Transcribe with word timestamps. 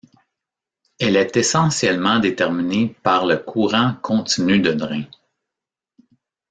Elle 0.99 1.15
est 1.15 1.37
essentiellement 1.37 2.17
déterminée 2.17 2.95
par 3.03 3.27
le 3.27 3.37
courant 3.37 3.93
continu 4.01 4.59
de 4.59 4.71
drain. 4.73 5.03